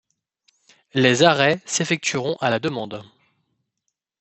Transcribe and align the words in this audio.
Les 0.95 1.21
arrêts 1.21 1.61
s'effectueront 1.67 2.35
à 2.37 2.49
la 2.49 2.57
demande. 2.59 3.03